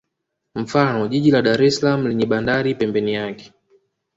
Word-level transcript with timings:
Mfano 0.55 1.07
jiji 1.07 1.31
la 1.31 1.41
Dar 1.41 1.61
es 1.63 1.75
salaam 1.79 2.07
lenye 2.07 2.25
bandari 2.25 2.75
pembeni 2.75 3.13
yake 3.13 3.53